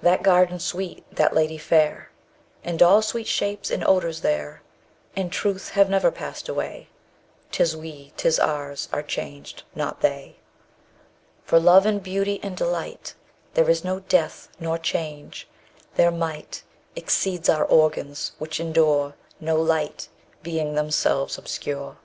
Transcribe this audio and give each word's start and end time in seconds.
That 0.00 0.22
garden 0.22 0.60
sweet, 0.60 1.04
that 1.16 1.34
lady 1.34 1.58
fair, 1.58 2.12
_130 2.64 2.70
And 2.70 2.82
all 2.84 3.02
sweet 3.02 3.26
shapes 3.26 3.68
and 3.68 3.84
odours 3.84 4.20
there, 4.20 4.62
In 5.16 5.28
truth 5.28 5.70
have 5.70 5.90
never 5.90 6.12
passed 6.12 6.48
away: 6.48 6.88
'Tis 7.50 7.76
we, 7.76 8.12
'tis 8.16 8.38
ours, 8.38 8.88
are 8.92 9.02
changed; 9.02 9.64
not 9.74 10.02
they. 10.02 10.36
For 11.42 11.58
love, 11.58 11.84
and 11.84 12.00
beauty, 12.00 12.38
and 12.44 12.56
delight, 12.56 13.14
There 13.54 13.68
is 13.68 13.82
no 13.82 13.98
death 13.98 14.48
nor 14.60 14.78
change: 14.78 15.48
their 15.96 16.12
might 16.12 16.62
_135 16.94 17.00
Exceeds 17.02 17.48
our 17.48 17.64
organs, 17.64 18.32
which 18.38 18.60
endure 18.60 19.14
No 19.40 19.56
light, 19.60 20.06
being 20.44 20.76
themselves 20.76 21.36
obscure. 21.38 21.96